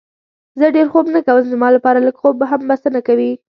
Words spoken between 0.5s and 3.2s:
زه ډېر خوب نه کوم، زما لپاره لږ خوب هم بسنه